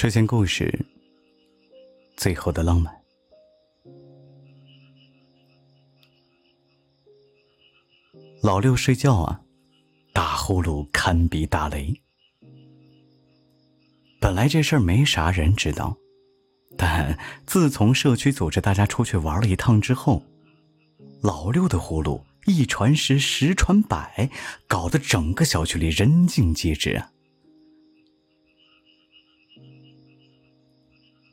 [0.00, 0.86] 睡前故事，
[2.16, 2.90] 最后的浪漫。
[8.40, 9.42] 老六睡觉啊，
[10.14, 11.94] 打呼噜堪比打雷。
[14.18, 15.94] 本来这事儿没啥人知道，
[16.78, 20.22] 但自从社区组织大家出去玩了一趟之后，
[21.20, 24.30] 老六的呼噜一传十，十传百，
[24.66, 27.12] 搞得整个小区里人尽皆知啊。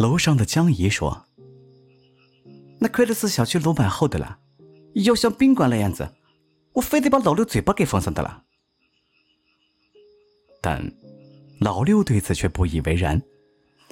[0.00, 1.26] 楼上的江姨说
[2.80, 4.38] ：“那亏的是小区楼板厚的了，
[4.94, 6.14] 要像宾馆那样子，
[6.72, 8.44] 我非得把老六嘴巴给封上的了。”
[10.62, 10.90] 但
[11.60, 13.20] 老六对此却不以为然，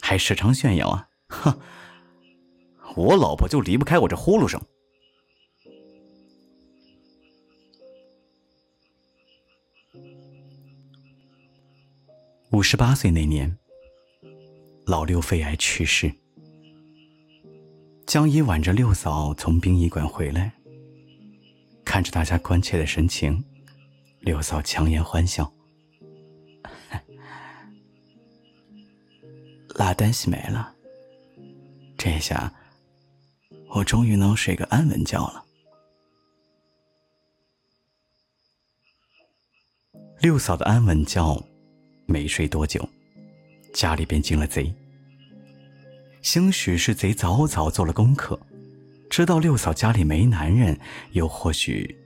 [0.00, 1.58] 还时常炫耀啊：“哼，
[2.94, 4.62] 我老婆就离不开我这呼噜声。”
[12.52, 13.58] 五十八岁那年。
[14.86, 16.14] 老六肺癌去世，
[18.06, 20.52] 江姨挽着六嫂从殡仪馆回来，
[21.84, 23.44] 看着大家关切的神情，
[24.20, 25.52] 六嫂强颜欢笑
[29.74, 30.72] ：“拉单西没了，
[31.98, 32.54] 这下
[33.70, 35.44] 我终于能睡个安稳觉了。”
[40.22, 41.44] 六嫂的安稳觉
[42.06, 42.88] 没睡多久。
[43.74, 44.72] 家里便进了贼，
[46.26, 48.36] 兴许是贼早早做了功课，
[49.08, 50.76] 知道六嫂家里没男人，
[51.12, 51.96] 又或许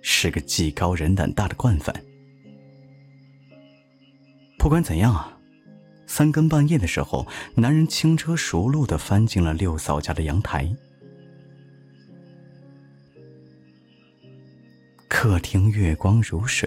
[0.00, 1.94] 是个技高人胆大的惯犯。
[4.58, 5.38] 不管怎样啊，
[6.06, 10.74] 三更半夜的时候，男人轻车熟路的翻进了六嫂家的阳台。
[15.06, 16.66] 客厅月光如水，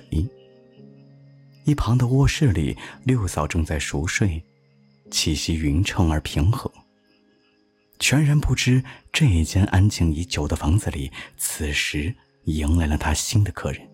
[1.66, 4.40] 一旁的卧室里，六嫂正在熟睡。
[5.10, 6.72] 气息匀称而平和，
[8.10, 12.16] 全然不知这间安静已久的房子里，此时
[12.46, 13.88] 迎来了他新的客人。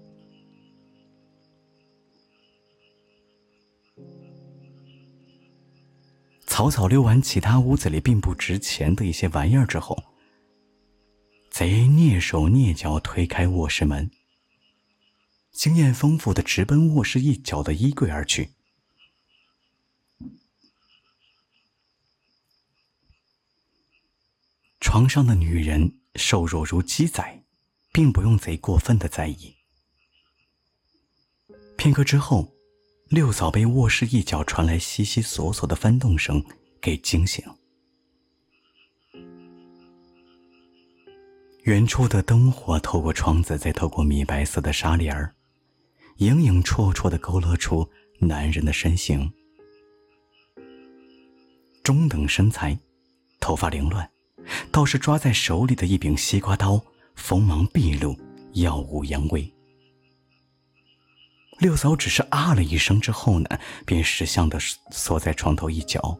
[6.47, 10.01] 草草溜完其他屋子里并不值钱的一些玩意儿之后，
[11.51, 14.09] 贼蹑手蹑脚推开卧室门，
[15.51, 18.54] 经验丰富的直奔卧室一角的衣柜而去。
[24.95, 27.43] 床上的女人瘦弱如鸡仔，
[27.91, 29.53] 并不用贼过分的在意。
[31.75, 32.47] 片刻之后，
[33.09, 36.41] 六嫂被卧室一角传来悉悉索索的翻动声
[36.79, 37.43] 给惊醒。
[41.63, 45.35] 远处的灯火透过窗子，再透过米白色的纱帘儿，
[46.19, 47.85] 影影绰绰的勾勒出
[48.17, 49.29] 男人的身形，
[51.83, 52.79] 中等身材，
[53.41, 54.09] 头发凌乱。
[54.71, 56.81] 倒是抓在手里的一柄西瓜刀，
[57.15, 58.17] 锋芒毕露，
[58.53, 59.51] 耀武扬威。
[61.59, 63.47] 六嫂只是啊了一声之后呢，
[63.85, 64.59] 便识相的
[64.91, 66.19] 缩在床头一角，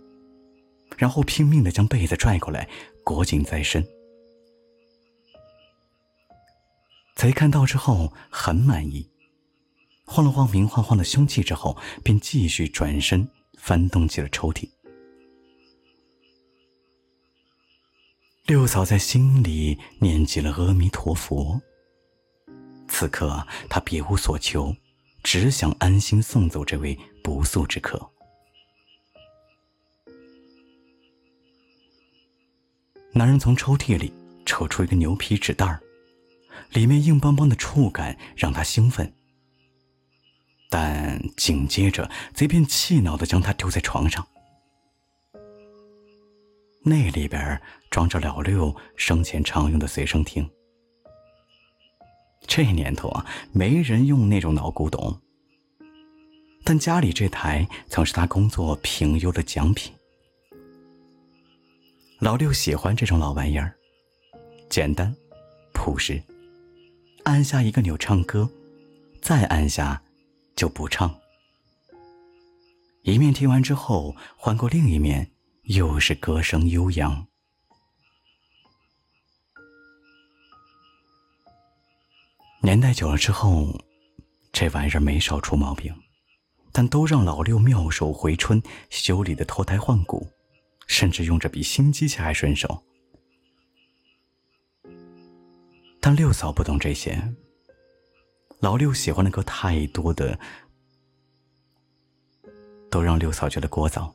[0.98, 2.70] 然后拼命的将被子拽过来
[3.04, 3.86] 裹紧在身。
[7.16, 9.10] 贼看到之后很满意，
[10.06, 14.70] 晃了晃明晃晃的凶器之后，便继续转身翻动起了抽屉。
[18.46, 21.60] 六嫂在心里念起了阿弥陀佛。
[22.88, 24.76] 此刻她别无所求，
[25.24, 28.12] 只想安心送走这位不速之客。
[33.14, 34.14] 男人从抽屉里
[34.46, 35.82] 抽出一个牛皮纸袋儿，
[36.70, 39.12] 里面硬邦邦的触感让他兴奋。
[40.70, 44.28] 但紧接着，贼便气恼的将它丢在床上。
[46.84, 47.60] 那里边
[47.96, 50.46] 装着老六生前常用的随身听。
[52.46, 55.18] 这年头啊，没人用那种老古董。
[56.66, 59.94] 但家里这台曾是他工作评优的奖品。
[62.20, 63.74] 老六喜欢这种老玩意儿，
[64.70, 65.16] 简单、
[65.74, 66.22] 朴实，
[67.24, 68.50] 按下一个钮唱歌，
[69.22, 70.02] 再按下
[70.54, 71.18] 就不唱。
[73.04, 75.32] 一面听完之后，换过另一面。
[75.64, 77.26] 又是歌声悠扬。
[82.66, 83.80] 年代久了之后，
[84.52, 85.94] 这玩意儿没少出毛病，
[86.72, 88.60] 但都让老六妙手回春，
[88.90, 90.28] 修理的脱胎换骨，
[90.88, 92.84] 甚至用着比新机器还顺手。
[96.00, 97.32] 但六嫂不懂这些，
[98.62, 100.40] 老六喜欢的歌太多的，
[102.90, 104.12] 都让六嫂觉得聒噪。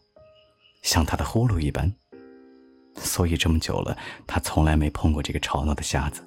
[0.83, 1.95] 像他的呼噜一般。
[2.97, 3.97] 所以这么久了，
[4.27, 6.27] 他从来没碰过这个吵闹的瞎子。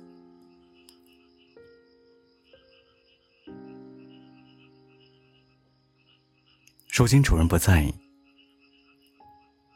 [6.95, 7.91] 如今主人不在，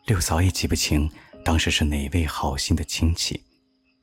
[0.06, 1.12] 六嫂也记不清
[1.44, 3.44] 当时是哪位好心的亲戚，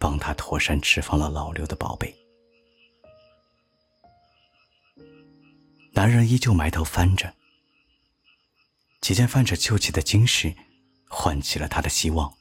[0.00, 2.12] 帮他妥善置放了老刘的宝贝。
[5.93, 7.32] 男人依旧埋头翻着，
[9.00, 10.52] 几件泛着旧气的金饰，
[11.08, 12.37] 唤起了他的希望。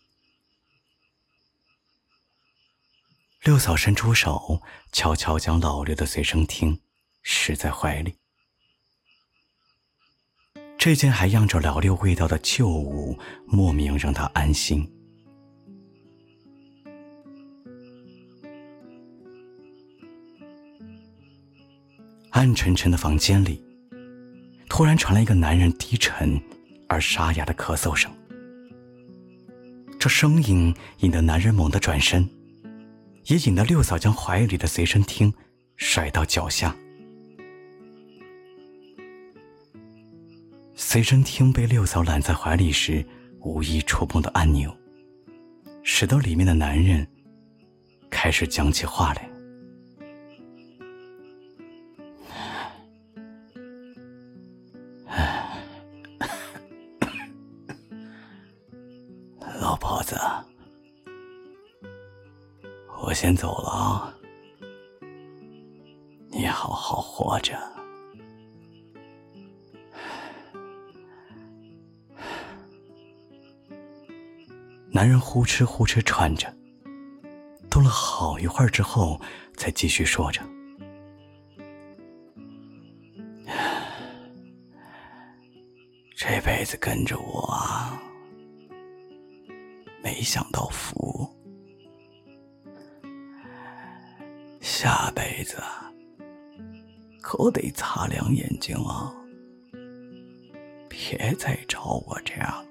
[3.43, 4.59] 六嫂伸出手，
[4.91, 6.81] 悄悄将老刘的随身听
[7.21, 8.15] 拾在怀里。
[10.83, 14.85] 这件还漾着老六味道的旧物，莫名让他安心。
[22.31, 23.63] 暗沉沉的房间里，
[24.67, 26.37] 突然传来一个男人低沉
[26.89, 28.11] 而沙哑的咳嗽声。
[29.97, 32.29] 这声音引得男人猛地转身，
[33.27, 35.33] 也引得六嫂将怀里的随身听
[35.77, 36.75] 甩到脚下。
[40.93, 43.03] 随身听被六嫂揽在怀里时，
[43.39, 44.71] 无意触碰的按钮，
[45.81, 47.07] 使得里面的男人
[48.11, 49.27] 开始讲起话来。
[59.59, 60.15] 老婆子，
[63.01, 64.13] 我先走了啊，
[66.29, 67.57] 你好好活着。
[74.95, 76.55] 男人呼哧呼哧喘着，
[77.67, 79.19] 动了好一会儿之后，
[79.57, 80.39] 才继续说着
[86.15, 87.99] ：“这辈子跟着我啊，
[90.03, 91.27] 没享到福，
[94.61, 95.57] 下辈子
[97.19, 99.11] 可得擦亮眼睛啊，
[100.87, 102.63] 别再找我这样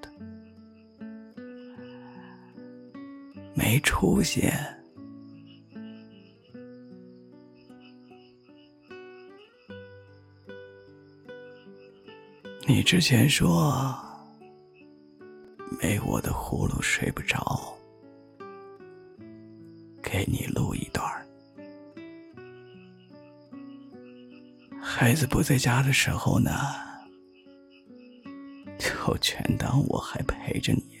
[3.63, 4.51] 没出息！
[12.67, 13.95] 你之前说
[15.81, 17.73] 没我的呼噜睡不着，
[20.01, 21.09] 给你录一段
[24.81, 26.51] 孩子不在家的时候呢，
[28.77, 30.92] 就全当我还陪着你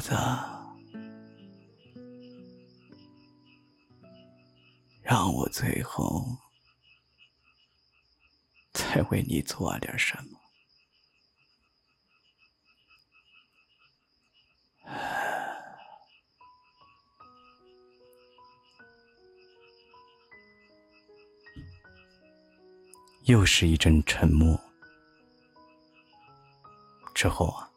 [0.00, 0.14] 子，
[5.02, 6.24] 让我最后
[8.72, 10.38] 再为你做点什么。
[23.24, 24.58] 又是一阵沉默，
[27.14, 27.69] 之后啊。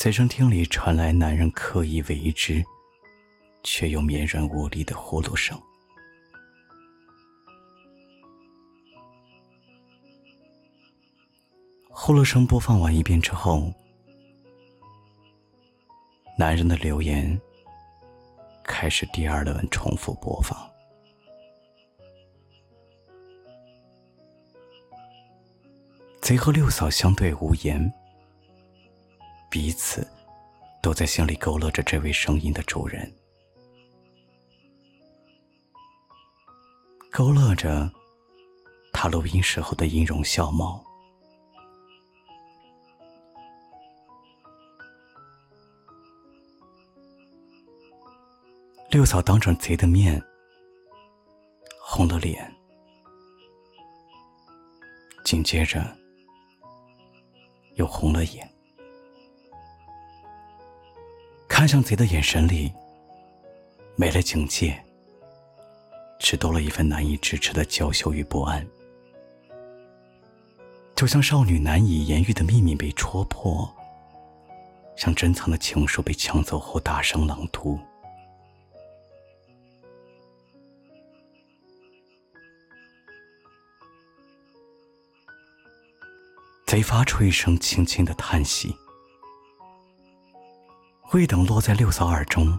[0.00, 2.64] 随身听里传来男人刻意为之，
[3.64, 5.60] 却又绵软无力的呼噜声。
[11.88, 13.72] 呼噜声播放完一遍之后，
[16.38, 17.36] 男人的留言
[18.62, 20.56] 开始第二轮重复播放。
[26.20, 27.92] 贼和六嫂相对无言。
[29.50, 30.06] 彼此
[30.82, 33.10] 都在心里勾勒着这位声音的主人，
[37.10, 37.90] 勾勒着
[38.92, 40.84] 他录音时候的音容笑貌。
[48.90, 50.22] 六嫂当着贼的面
[51.80, 52.54] 红了脸，
[55.24, 55.96] 紧接着
[57.76, 58.57] 又红了眼。
[61.58, 62.72] 看向贼的眼神里，
[63.96, 64.80] 没了警戒，
[66.20, 68.64] 只多了一份难以支持的娇羞与不安，
[70.94, 73.68] 就像少女难以言喻的秘密被戳破，
[74.96, 77.76] 像珍藏的情书被抢走后大声朗读。
[86.68, 88.72] 贼发出一声轻轻的叹息。
[91.12, 92.58] 未等落在六嫂耳中，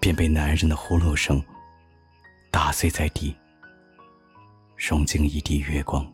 [0.00, 1.44] 便被男人的呼噜声
[2.50, 3.36] 打碎在地，
[4.76, 6.10] 融进一地月光。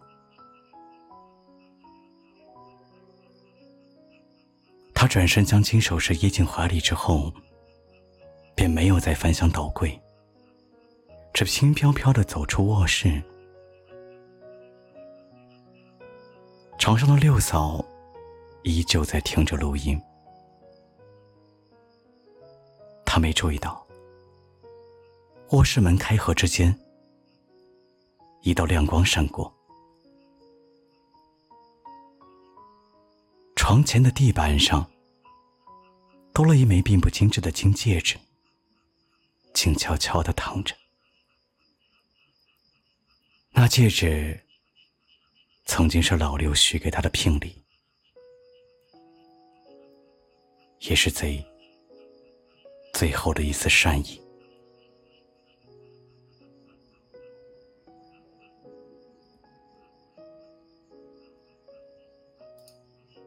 [4.93, 7.33] 他转身将金首饰掖进怀里之后，
[8.57, 9.97] 便没有再翻箱倒柜，
[11.33, 13.23] 只轻飘飘的走出卧室。
[16.77, 17.85] 床上的六嫂
[18.65, 20.01] 依旧在听着录音，
[23.15, 23.87] 他没注意到
[25.51, 26.77] 卧室门开合之间，
[28.43, 29.55] 一道亮光闪过，
[33.55, 34.85] 床前的地板上。
[36.33, 38.17] 多了一枚并不精致的金戒指，
[39.53, 40.75] 静悄悄的躺着。
[43.51, 44.45] 那戒指
[45.67, 47.63] 曾经是老六许给他的聘礼，
[50.81, 51.41] 也是贼
[52.95, 54.24] 最后的一丝善意。